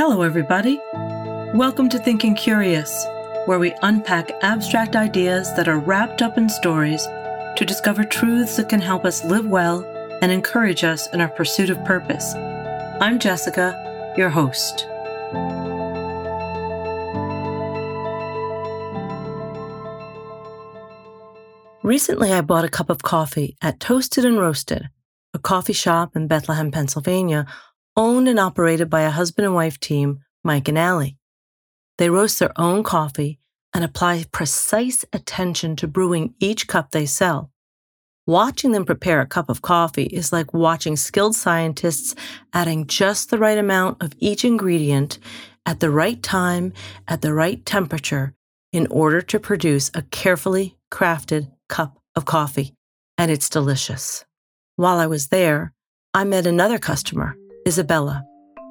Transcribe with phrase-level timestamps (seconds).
[0.00, 0.80] Hello, everybody.
[1.58, 3.04] Welcome to Thinking Curious,
[3.46, 7.04] where we unpack abstract ideas that are wrapped up in stories
[7.56, 9.82] to discover truths that can help us live well
[10.22, 12.32] and encourage us in our pursuit of purpose.
[13.00, 14.86] I'm Jessica, your host.
[21.82, 24.90] Recently, I bought a cup of coffee at Toasted and Roasted,
[25.34, 27.46] a coffee shop in Bethlehem, Pennsylvania,
[27.98, 31.18] owned and operated by a husband and wife team, Mike and Allie.
[31.98, 33.40] They roast their own coffee
[33.74, 37.50] and apply precise attention to brewing each cup they sell.
[38.24, 42.14] Watching them prepare a cup of coffee is like watching skilled scientists
[42.52, 45.18] adding just the right amount of each ingredient
[45.66, 46.72] at the right time,
[47.08, 48.32] at the right temperature,
[48.72, 52.74] in order to produce a carefully crafted cup of coffee.
[53.16, 54.24] And it's delicious.
[54.76, 55.72] While I was there,
[56.14, 57.36] I met another customer,
[57.68, 58.24] Isabella.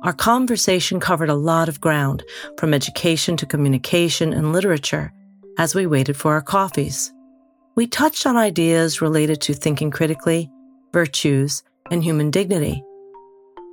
[0.03, 2.23] Our conversation covered a lot of ground,
[2.57, 5.13] from education to communication and literature,
[5.59, 7.13] as we waited for our coffees.
[7.75, 10.49] We touched on ideas related to thinking critically,
[10.93, 12.83] virtues, and human dignity.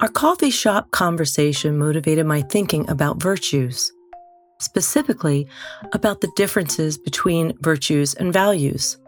[0.02, 3.90] Our coffee shop conversation motivated my thinking about virtues,
[4.60, 5.48] specifically
[5.94, 8.98] about the differences between virtues and values.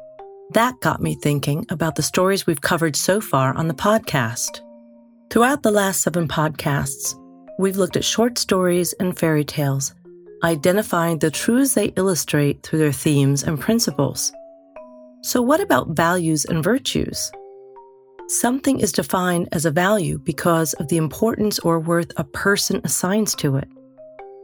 [0.54, 4.62] That got me thinking about the stories we've covered so far on the podcast.
[5.30, 7.14] Throughout the last seven podcasts,
[7.58, 9.92] we've looked at short stories and fairy tales,
[10.44, 14.32] identifying the truths they illustrate through their themes and principles.
[15.22, 17.32] So, what about values and virtues?
[18.28, 23.34] Something is defined as a value because of the importance or worth a person assigns
[23.36, 23.68] to it.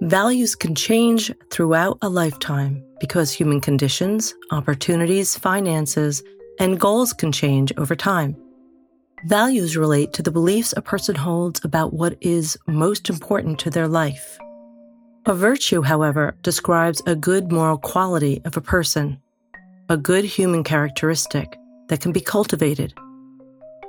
[0.03, 6.25] Values can change throughout a lifetime because human conditions, opportunities, finances,
[6.59, 8.37] and goals can change over time.
[9.27, 13.87] Values relate to the beliefs a person holds about what is most important to their
[13.87, 14.37] life.
[15.27, 19.19] A virtue, however, describes a good moral quality of a person
[19.89, 21.57] a good human characteristic
[21.89, 22.95] that can be cultivated.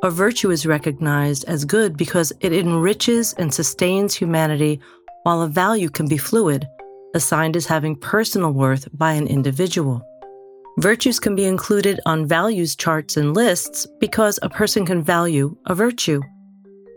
[0.03, 4.81] A virtue is recognized as good because it enriches and sustains humanity,
[5.23, 6.67] while a value can be fluid,
[7.15, 10.03] assigned as having personal worth by an individual.
[10.79, 15.75] Virtues can be included on values charts and lists because a person can value a
[15.75, 16.21] virtue.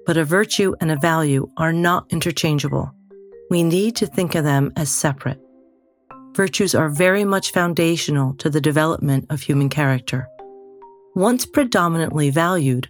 [0.06, 2.92] But a virtue and a value are not interchangeable.
[3.50, 5.40] We need to think of them as separate
[6.36, 10.28] virtues are very much foundational to the development of human character.
[11.14, 12.86] Once predominantly valued,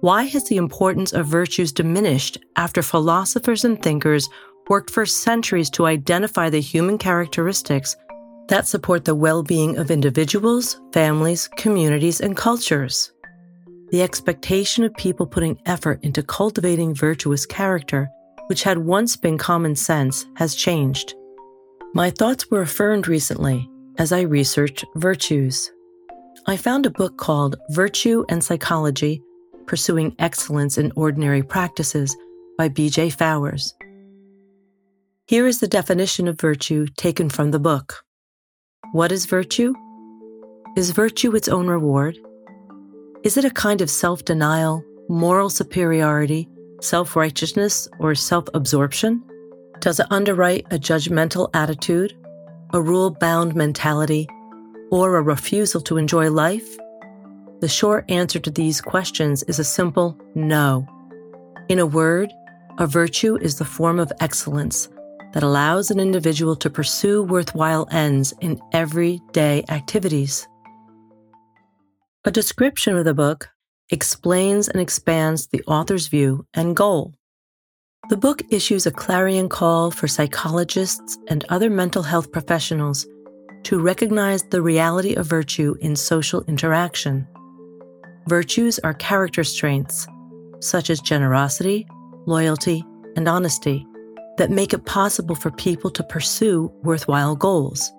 [0.00, 4.28] why has the importance of virtues diminished after philosophers and thinkers
[4.68, 7.96] worked for centuries to identify the human characteristics
[8.48, 13.12] that support the well being of individuals, families, communities, and cultures?
[13.90, 18.08] The expectation of people putting effort into cultivating virtuous character,
[18.46, 21.14] which had once been common sense, has changed.
[21.94, 25.70] My thoughts were affirmed recently as I researched virtues.
[26.46, 29.22] I found a book called Virtue and Psychology
[29.66, 32.16] Pursuing Excellence in Ordinary Practices
[32.58, 33.10] by B.J.
[33.10, 33.74] Fowers.
[35.26, 38.04] Here is the definition of virtue taken from the book.
[38.92, 39.72] What is virtue?
[40.76, 42.18] Is virtue its own reward?
[43.24, 46.46] Is it a kind of self denial, moral superiority,
[46.82, 49.24] self righteousness, or self absorption?
[49.80, 52.12] Does it underwrite a judgmental attitude,
[52.74, 54.28] a rule bound mentality,
[54.90, 56.76] or a refusal to enjoy life?
[57.60, 60.86] The short answer to these questions is a simple no.
[61.70, 62.30] In a word,
[62.76, 64.90] a virtue is the form of excellence
[65.32, 70.46] that allows an individual to pursue worthwhile ends in everyday activities.
[72.24, 73.48] A description of the book
[73.90, 77.14] explains and expands the author's view and goal.
[78.08, 83.06] The book issues a clarion call for psychologists and other mental health professionals
[83.64, 87.26] to recognize the reality of virtue in social interaction.
[88.28, 90.06] Virtues are character strengths,
[90.60, 91.86] such as generosity,
[92.26, 92.84] loyalty,
[93.16, 93.86] and honesty,
[94.42, 97.92] that make it possible for people to pursue worthwhile goals.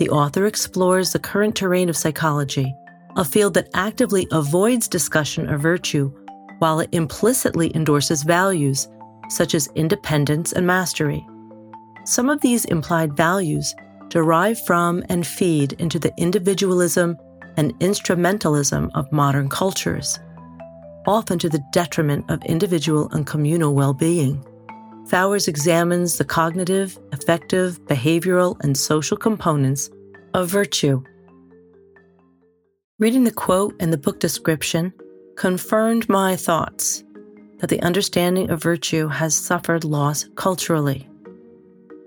[0.00, 2.74] The author explores the current terrain of psychology,
[3.16, 6.12] a field that actively avoids discussion of virtue
[6.58, 8.88] while it implicitly endorses values
[9.28, 11.24] such as independence and mastery.
[12.06, 13.72] Some of these implied values
[14.08, 17.16] derive from and feed into the individualism
[17.56, 20.18] and instrumentalism of modern cultures,
[21.06, 24.44] often to the detriment of individual and communal well being.
[25.06, 29.90] Fowers examines the cognitive, affective, behavioral, and social components
[30.34, 31.02] of virtue.
[32.98, 34.92] Reading the quote and the book description
[35.36, 37.02] confirmed my thoughts
[37.58, 41.08] that the understanding of virtue has suffered loss culturally.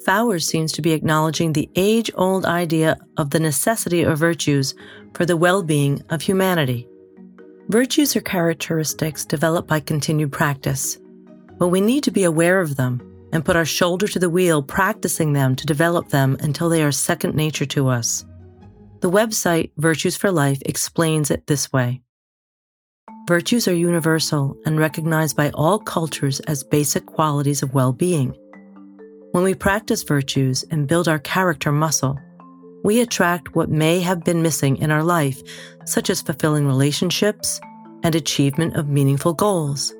[0.05, 4.75] Fowers seems to be acknowledging the age old idea of the necessity of virtues
[5.13, 6.87] for the well being of humanity.
[7.69, 10.99] Virtues are characteristics developed by continued practice,
[11.57, 14.61] but we need to be aware of them and put our shoulder to the wheel
[14.63, 18.25] practicing them to develop them until they are second nature to us.
[19.01, 22.01] The website Virtues for Life explains it this way
[23.27, 28.35] Virtues are universal and recognized by all cultures as basic qualities of well being.
[29.31, 32.19] When we practice virtues and build our character muscle,
[32.83, 35.41] we attract what may have been missing in our life,
[35.85, 37.59] such as fulfilling relationships
[38.03, 39.91] and achievement of meaningful goals.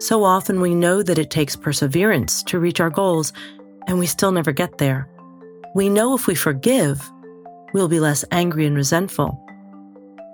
[0.00, 3.32] So often we know that it takes perseverance to reach our goals,
[3.86, 5.08] and we still never get there.
[5.74, 7.08] We know if we forgive,
[7.72, 9.38] we'll be less angry and resentful.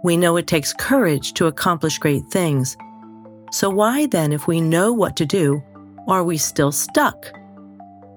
[0.02, 2.76] We know it takes courage to accomplish great things.
[3.52, 5.62] So, why then, if we know what to do,
[6.08, 7.32] are we still stuck?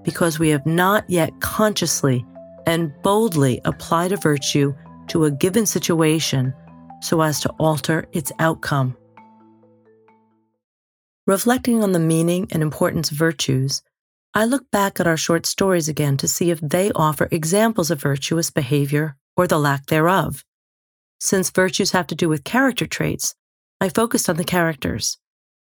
[0.04, 2.26] because we have not yet consciously
[2.66, 4.74] and boldly applied a virtue
[5.08, 6.54] to a given situation
[7.02, 8.96] so as to alter its outcome.
[11.30, 13.84] Reflecting on the meaning and importance of virtues,
[14.34, 18.02] I look back at our short stories again to see if they offer examples of
[18.02, 20.44] virtuous behavior or the lack thereof.
[21.20, 23.36] Since virtues have to do with character traits,
[23.80, 25.20] I focused on the characters,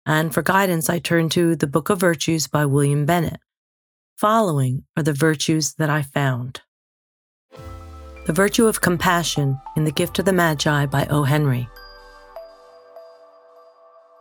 [0.07, 3.41] and for guidance, I turned to The Book of Virtues by William Bennett.
[4.19, 6.61] Following are the virtues that I found.
[8.27, 11.25] The Virtue of Compassion in The Gift of the Magi by O.
[11.25, 11.69] Henry.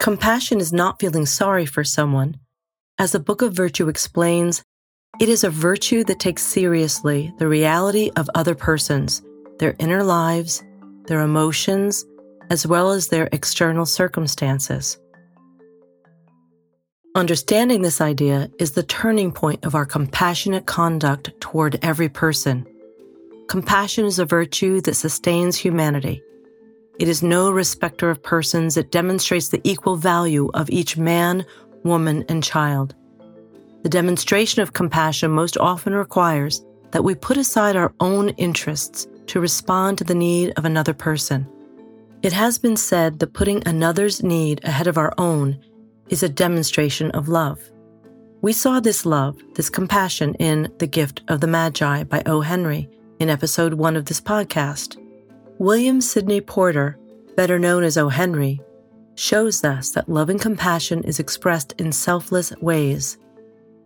[0.06, 2.38] Compassion is not feeling sorry for someone.
[3.00, 4.62] As the Book of Virtue explains,
[5.20, 9.24] it is a virtue that takes seriously the reality of other persons,
[9.58, 10.64] their inner lives,
[11.08, 12.06] their emotions,
[12.52, 15.00] as well as their external circumstances.
[17.16, 22.64] Understanding this idea is the turning point of our compassionate conduct toward every person.
[23.48, 26.22] Compassion is a virtue that sustains humanity.
[27.00, 31.46] It is no respecter of persons, it demonstrates the equal value of each man,
[31.84, 32.96] woman, and child.
[33.84, 39.40] The demonstration of compassion most often requires that we put aside our own interests to
[39.40, 41.48] respond to the need of another person.
[42.22, 45.60] It has been said that putting another's need ahead of our own
[46.10, 47.60] is a demonstration of love.
[48.42, 52.42] We saw this love, this compassion in The Gift of the Magi by O.
[52.42, 52.90] Henry
[53.20, 54.98] in episode one of this podcast.
[55.58, 56.98] William Sidney Porter,
[57.38, 58.10] better known as O.
[58.10, 58.60] Henry,
[59.16, 63.18] shows us that love and compassion is expressed in selfless ways.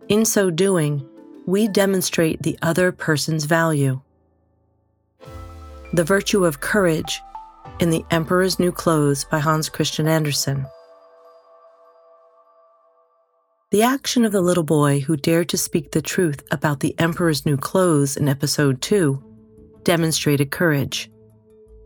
[0.08, 1.08] In so doing,
[1.46, 4.00] we demonstrate the other person's value.
[5.92, 7.20] The Virtue of Courage
[7.78, 10.66] in The Emperor's New Clothes by Hans Christian Andersen.
[13.70, 17.46] The action of the little boy who dared to speak the truth about the Emperor's
[17.46, 19.22] new clothes in episode 2
[19.84, 21.08] demonstrated courage.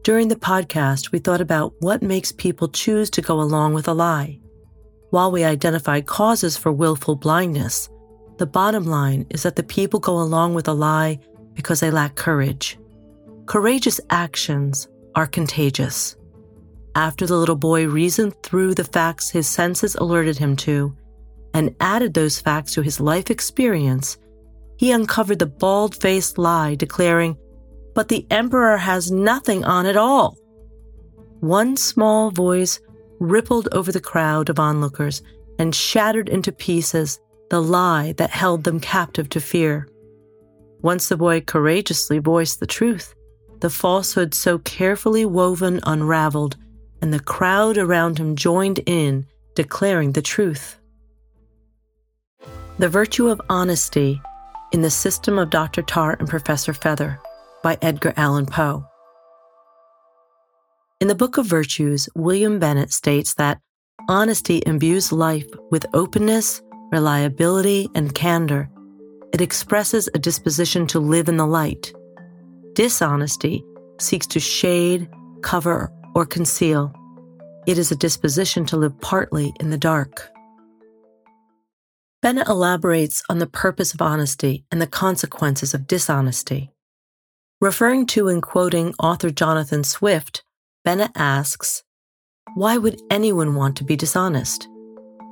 [0.05, 3.95] During the podcast, we thought about what makes people choose to go along with a
[3.95, 4.39] lie.
[5.09, 7.89] While we identified causes for willful blindness,
[8.37, 11.21] the bottom line is that the people go along with a lie
[11.55, 12.79] because they lack courage.
[13.47, 16.17] Courageous actions are contagious.
[16.95, 20.95] After the little boy reasoned through the facts his senses alerted him to,
[21.55, 24.19] and added those facts to his life experience,
[24.77, 27.39] he uncovered the bald faced lie declaring,
[27.95, 30.37] But the emperor has nothing on at all.
[31.41, 32.81] One small voice
[33.21, 35.23] rippled over the crowd of onlookers
[35.59, 37.21] and shattered into pieces
[37.51, 39.89] the lie that held them captive to fear.
[40.83, 43.15] Once the boy courageously voiced the truth,
[43.61, 46.57] the falsehood so carefully woven unraveled,
[47.01, 50.79] and the crowd around him joined in, declaring the truth.
[52.79, 54.21] The Virtue of Honesty
[54.73, 55.83] in the System of Dr.
[55.83, 57.21] Tarr and Professor Feather
[57.65, 58.85] by Edgar Allan Poe.
[61.01, 63.59] In the Book of Virtues, William Bennett states that
[64.07, 66.61] honesty imbues life with openness,
[66.93, 68.71] reliability, and candor.
[69.33, 71.95] It expresses a disposition to live in the light.
[72.75, 73.65] Dishonesty
[73.99, 75.09] seeks to shade,
[75.43, 76.93] cover, or conceal.
[77.67, 80.31] It is a disposition to live partly in the dark.
[82.21, 86.74] Bennett elaborates on the purpose of honesty and the consequences of dishonesty.
[87.65, 90.45] Referring to and quoting author Jonathan Swift,
[90.85, 91.83] Bennett asks,
[92.57, 94.69] Why would anyone want to be dishonest?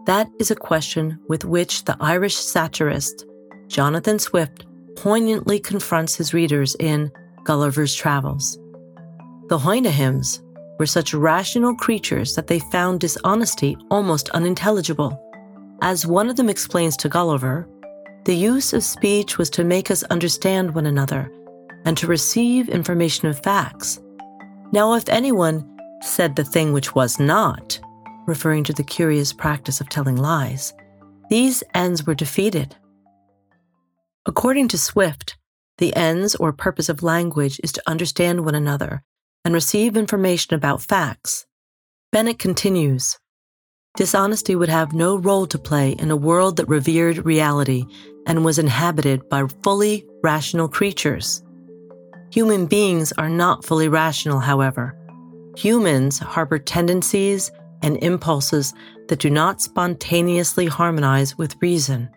[0.07, 3.27] That is a question with which the Irish satirist
[3.69, 4.65] Jonathan Swift
[4.97, 7.13] poignantly confronts his readers in
[7.45, 8.59] Gulliver's Travels.
[9.51, 10.41] The Houyhnhnms
[10.79, 15.21] were such rational creatures that they found dishonesty almost unintelligible
[15.83, 17.69] As one of them explains to Gulliver,
[18.25, 21.31] the use of speech was to make us understand one another
[21.85, 24.01] and to receive information of facts.
[24.73, 25.69] Now, if anyone
[26.03, 27.81] said the thing which was not,
[28.27, 30.73] referring to the curious practice of telling lies,
[31.31, 32.77] these ends were defeated.
[34.27, 35.37] According to Swift,
[35.79, 39.03] the ends or purpose of language is to understand one another
[39.45, 41.47] and receive information about facts.
[42.13, 43.19] Bennett continues
[43.97, 47.85] Dishonesty would have no role to play in a world that revered reality
[48.27, 51.43] and was inhabited by fully rational creatures.
[52.33, 54.97] Human beings are not fully rational, however.
[55.59, 57.51] Humans harbor tendencies
[57.83, 58.73] and impulses
[59.09, 62.09] that do not spontaneously harmonize with reason.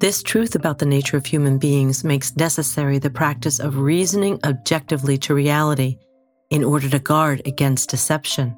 [0.00, 5.16] This truth about the nature of human beings makes necessary the practice of reasoning objectively
[5.18, 5.96] to reality
[6.50, 8.56] in order to guard against deception.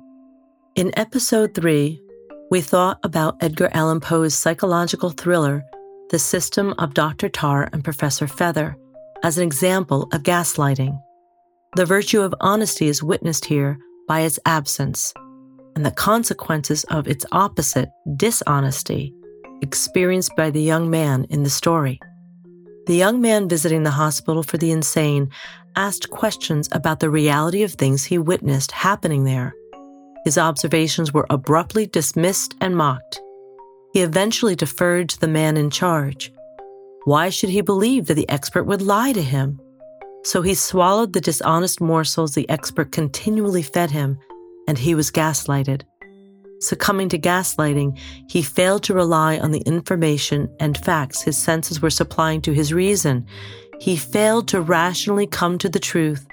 [0.76, 2.00] In episode 3,
[2.50, 5.62] we thought about Edgar Allan Poe's psychological thriller,
[6.08, 7.28] The System of Dr.
[7.28, 8.75] Tarr and Professor Feather,
[9.22, 10.98] as an example of gaslighting.
[11.76, 15.12] The virtue of honesty is witnessed here by its absence,
[15.76, 19.14] and the consequences of its opposite, dishonesty,
[19.60, 22.00] experienced by the young man in the story.
[22.87, 25.30] The young man visiting the hospital for the insane
[25.76, 29.54] asked questions about the reality of things he witnessed happening there.
[30.25, 33.20] His observations were abruptly dismissed and mocked.
[33.92, 36.32] He eventually deferred to the man in charge.
[37.09, 39.59] Why should he believe that the expert would lie to him?
[40.25, 44.19] So he swallowed the dishonest morsels the expert continually fed him,
[44.69, 45.85] and he was gaslighted.
[46.61, 47.99] Succumbing to gaslighting,
[48.29, 52.75] he failed to rely on the information and facts his senses were supplying to his
[52.75, 53.25] reason.
[53.81, 56.27] He failed to rationally come to the truth,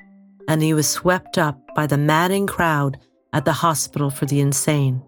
[0.49, 2.99] and he was swept up by the madding crowd
[3.31, 5.01] at the hospital for the insane.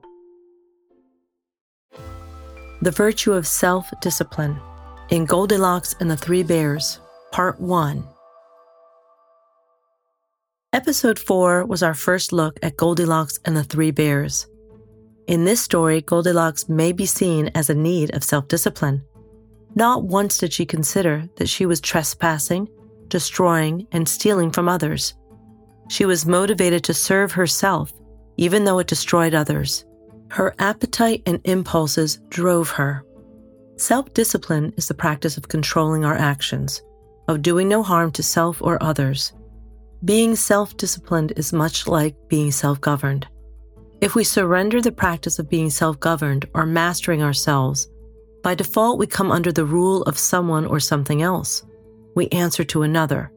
[2.81, 4.61] The Virtue of Self Discipline
[5.09, 6.99] in Goldilocks and the Three Bears,
[7.31, 8.03] Part 1.
[10.73, 14.47] Episode 4 was our first look at Goldilocks and the Three Bears.
[15.27, 19.01] In this story, Goldilocks may be seen as a need of self discipline.
[19.75, 22.67] Not once did she consider that she was trespassing,
[23.07, 25.13] destroying, and stealing from others.
[25.89, 27.93] She was motivated to serve herself,
[28.35, 29.85] even though it destroyed others.
[30.29, 33.05] Her appetite and impulses drove her.
[33.77, 36.81] Self discipline is the practice of controlling our actions,
[37.27, 39.33] of doing no harm to self or others.
[40.03, 43.27] Being self disciplined is much like being self governed.
[44.01, 47.87] If we surrender the practice of being self governed or mastering ourselves,
[48.41, 51.63] by default we come under the rule of someone or something else.
[52.15, 53.31] We answer to another.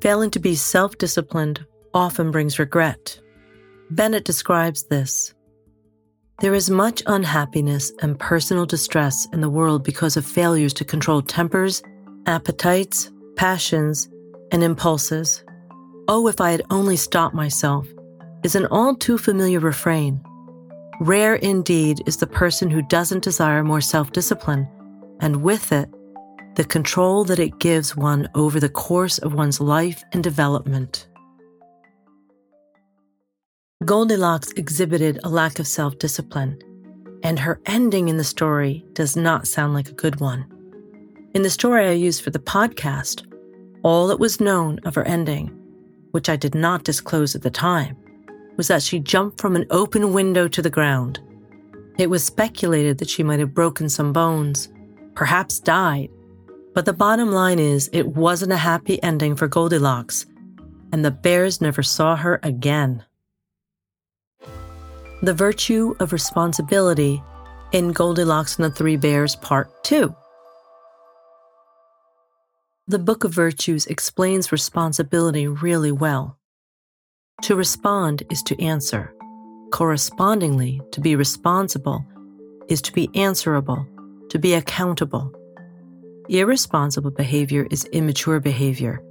[0.00, 3.20] Failing to be self disciplined often brings regret.
[3.90, 5.34] Bennett describes this.
[6.40, 11.20] There is much unhappiness and personal distress in the world because of failures to control
[11.20, 11.82] tempers,
[12.24, 14.08] appetites, passions,
[14.50, 15.44] and impulses.
[16.08, 17.86] Oh, if I had only stopped myself
[18.42, 20.18] is an all too familiar refrain.
[21.00, 24.66] Rare indeed is the person who doesn't desire more self discipline,
[25.20, 25.90] and with it,
[26.56, 31.06] the control that it gives one over the course of one's life and development.
[33.90, 36.56] Goldilocks exhibited a lack of self discipline,
[37.24, 40.46] and her ending in the story does not sound like a good one.
[41.34, 43.26] In the story I used for the podcast,
[43.82, 45.48] all that was known of her ending,
[46.12, 47.96] which I did not disclose at the time,
[48.56, 51.18] was that she jumped from an open window to the ground.
[51.98, 54.68] It was speculated that she might have broken some bones,
[55.16, 56.10] perhaps died.
[56.74, 60.26] But the bottom line is, it wasn't a happy ending for Goldilocks,
[60.92, 63.04] and the bears never saw her again.
[65.22, 67.22] The Virtue of Responsibility
[67.72, 70.14] in Goldilocks and the Three Bears, Part 2.
[72.88, 76.38] The Book of Virtues explains responsibility really well.
[77.42, 79.12] To respond is to answer.
[79.72, 82.02] Correspondingly, to be responsible
[82.70, 83.86] is to be answerable,
[84.30, 85.30] to be accountable.
[86.30, 89.02] Irresponsible behavior is immature behavior.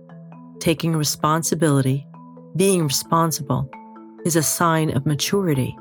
[0.60, 2.08] Taking responsibility,
[2.56, 3.70] being responsible,
[4.25, 5.78] is a sign of maturity.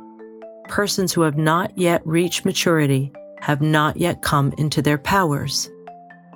[0.69, 5.69] Persons who have not yet reached maturity have not yet come into their powers.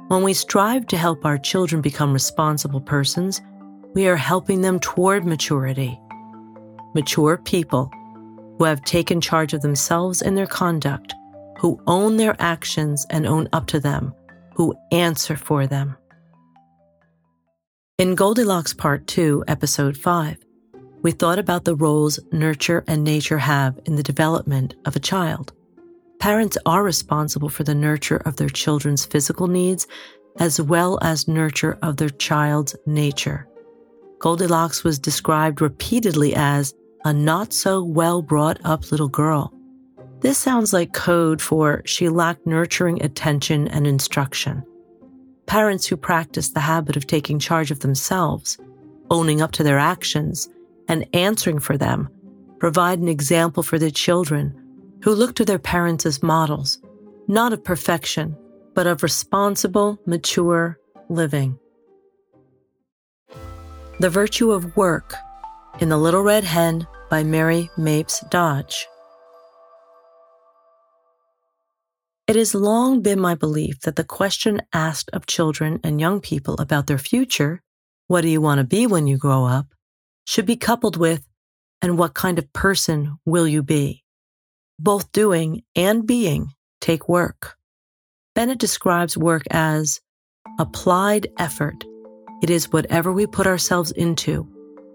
[0.09, 3.41] When we strive to help our children become responsible persons,
[3.95, 5.99] we are helping them toward maturity
[6.95, 7.91] mature people
[8.59, 11.15] who have taken charge of themselves and their conduct,
[11.59, 14.15] who own their actions and own up to them,
[14.55, 15.97] who answer for them.
[17.99, 20.39] In Goldilocks Part 2, Episode 5,
[21.03, 25.53] we thought about the roles nurture and nature have in the development of a child.
[26.19, 29.87] Parents are responsible for the nurture of their children's physical needs
[30.39, 33.47] as well as nurture of their child's nature.
[34.21, 36.73] Goldilocks was described repeatedly as
[37.05, 39.53] a not so well brought up little girl.
[40.21, 44.63] This sounds like code for she lacked nurturing attention and instruction.
[45.47, 48.57] Parents who practice the habit of taking charge of themselves,
[49.11, 50.49] owning up to their actions,
[50.93, 52.07] and answering for them
[52.59, 54.55] provide an example for their children
[55.03, 56.83] who look to their parents as models,
[57.27, 58.37] not of perfection,
[58.75, 61.59] but of responsible, mature living.
[64.01, 65.15] The Virtue of Work
[65.81, 68.87] in The Little Red Hen by Mary Mapes Dodge.
[72.29, 76.57] It has long been my belief that the question asked of children and young people
[76.61, 77.63] about their future,
[78.09, 79.69] what do you want to be when you grow up,
[80.25, 81.27] should be coupled with,
[81.81, 84.05] and what kind of person will you be?
[84.79, 87.57] Both doing and being take work.
[88.35, 90.01] Bennett describes work as
[90.59, 91.85] applied effort.
[92.43, 94.43] It is whatever we put ourselves into,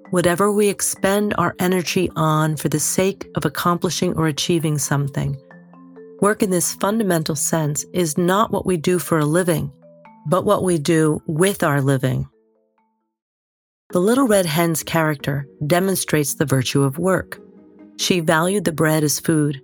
[0.10, 5.38] whatever we expend our energy on for the sake of accomplishing or achieving something
[6.20, 9.72] Work in this fundamental sense is not what we do for a living,
[10.26, 12.28] but what we do with our living.
[13.92, 17.40] The Little Red Hen's character demonstrates the virtue of work.
[17.96, 19.62] She valued the bread as food,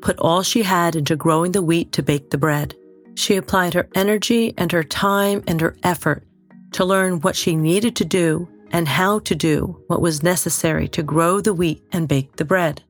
[0.00, 2.76] put all she had into growing the wheat to bake the bread.
[3.16, 6.22] She applied her energy and her time and her effort
[6.70, 11.02] to learn what she needed to do and how to do what was necessary to
[11.02, 12.80] grow the wheat and bake the bread.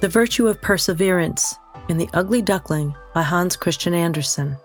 [0.00, 1.56] The Virtue of Perseverance
[1.88, 4.56] in The Ugly Duckling by Hans Christian Andersen.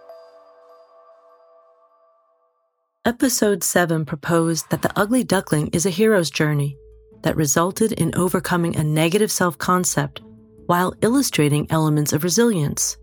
[3.05, 6.75] Episode 7 proposed that The Ugly Duckling is a hero's journey
[7.21, 10.21] that resulted in overcoming a negative self concept
[10.65, 12.97] while illustrating elements of resilience.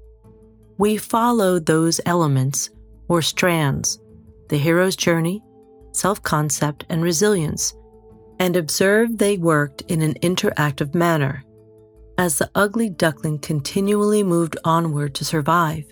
[0.77, 2.71] We followed those elements,
[3.07, 4.01] or strands,
[4.49, 5.41] the hero's journey,
[5.93, 7.73] self concept, and resilience,
[8.41, 11.45] and observed they worked in an interactive manner
[12.19, 15.85] as the ugly duckling continually moved onward to survive.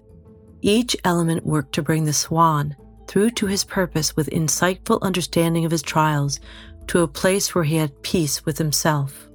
[0.62, 2.74] Each element worked to bring the swan
[3.10, 6.38] through to his purpose with insightful understanding of his trials
[6.86, 9.28] to a place where he had peace with himself.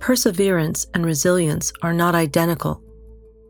[0.00, 2.82] Perseverance and resilience are not identical,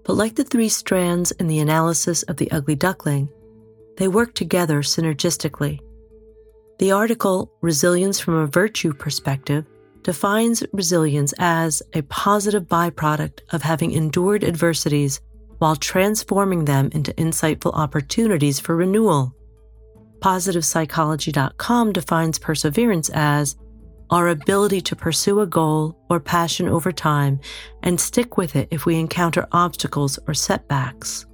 [0.05, 3.29] but like the three strands in the analysis of the ugly duckling,
[3.97, 5.81] they work together synergistically.
[6.79, 9.67] The article Resilience from a Virtue Perspective
[10.05, 15.21] defines resilience as a positive byproduct of having endured adversities
[15.59, 19.35] while transforming them into insightful opportunities for renewal.
[20.21, 23.57] PositivePsychology.com defines perseverance as
[24.11, 27.41] our ability to pursue a goal or passion over time
[27.83, 31.27] and stick with it if we encounter obstacles or setbacks.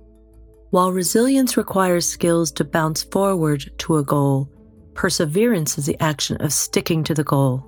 [0.70, 4.51] While resilience requires skills to bounce forward to a goal,
[4.94, 7.64] perseverance is the action of sticking to the goal.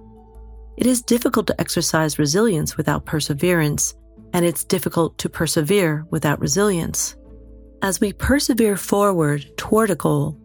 [0.76, 3.94] It is difficult to exercise resilience without perseverance,
[4.35, 7.16] and it's difficult to persevere without resilience.
[7.83, 10.38] As we persevere forward toward a goal,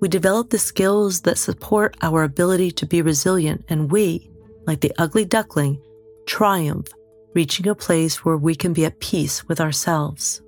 [0.00, 4.30] we develop the skills that support our ability to be resilient, and we,
[4.66, 5.80] like the ugly duckling,
[6.26, 6.88] triumph,
[7.34, 10.42] reaching a place where we can be at peace with ourselves.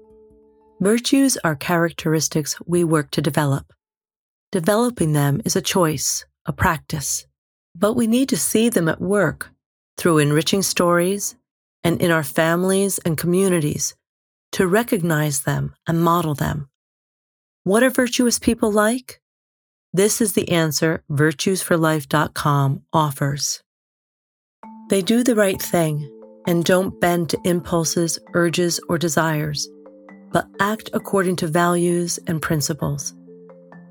[0.81, 3.73] Virtues are characteristics we work to develop.
[4.53, 7.27] Developing them is a choice, a practice,
[7.75, 9.51] but we need to see them at work
[9.97, 11.37] through enriching stories
[11.85, 13.95] and in our families and communities
[14.53, 16.69] to recognize them and model them.
[17.65, 19.21] What are virtuous people like?
[19.95, 23.63] This is the answer virtuesforlife.com offers.
[24.91, 26.11] They do the right thing
[26.47, 29.67] and don't bend to impulses, urges, or desires,
[30.31, 33.15] but act according to values and principles.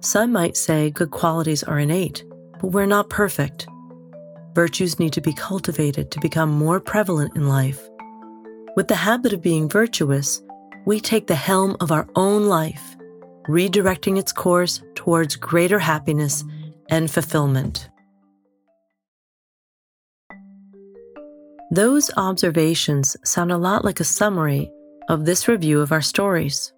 [0.01, 2.23] Some might say good qualities are innate,
[2.61, 3.67] but we're not perfect.
[4.53, 7.89] Virtues need to be cultivated to become more prevalent in life.
[8.75, 10.43] With the habit of being virtuous,
[10.85, 12.95] we take the helm of our own life,
[13.47, 16.43] redirecting its course towards greater happiness
[16.89, 17.89] and fulfillment.
[21.71, 24.69] Those observations sound a lot like a summary
[25.07, 26.73] of this review of our stories.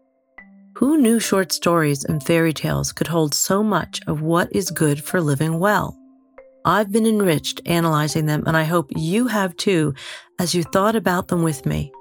[0.75, 5.03] Who knew short stories and fairy tales could hold so much of what is good
[5.03, 5.97] for living well?
[6.63, 9.95] I've been enriched analyzing them, and I hope you have too
[10.37, 11.91] as you thought about them with me.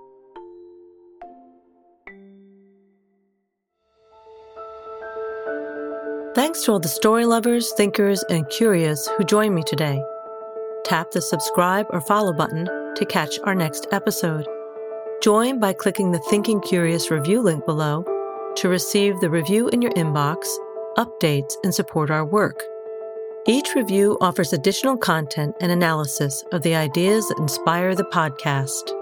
[6.39, 10.01] Thanks to all the story lovers, thinkers, and curious who joined me today.
[10.85, 14.47] Tap the subscribe or follow button to catch our next episode.
[15.21, 18.05] Join by clicking the Thinking Curious review link below
[18.55, 20.47] to receive the review in your inbox,
[20.97, 22.63] updates, and support our work.
[23.49, 28.95] Each review offers additional content and analysis of the ideas that inspire the podcast.